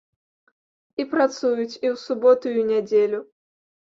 І 1.01 1.05
працуюць 1.11 1.69
і 1.85 1.87
ў 1.93 1.95
суботу, 2.05 2.45
і 2.57 2.61
ў 2.61 2.65
нядзелю. 2.73 3.19